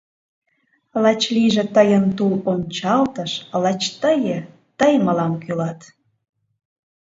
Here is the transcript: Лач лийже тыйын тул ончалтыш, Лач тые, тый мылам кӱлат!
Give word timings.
Лач 1.03 1.21
лийже 1.35 1.63
тыйын 1.75 2.05
тул 2.17 2.33
ончалтыш, 2.51 3.31
Лач 3.61 3.81
тые, 4.01 4.39
тый 4.79 4.93
мылам 5.05 5.33
кӱлат! 5.43 5.79